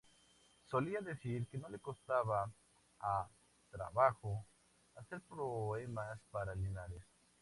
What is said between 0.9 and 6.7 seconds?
decir que no le costaba a trabajo hacer poemas para